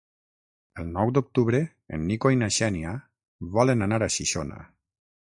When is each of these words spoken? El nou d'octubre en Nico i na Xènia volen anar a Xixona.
El 0.83 0.87
nou 0.95 1.11
d'octubre 1.17 1.59
en 1.99 2.09
Nico 2.13 2.33
i 2.37 2.41
na 2.45 2.51
Xènia 2.57 2.97
volen 3.59 3.91
anar 3.91 4.05
a 4.09 4.13
Xixona. 4.19 4.63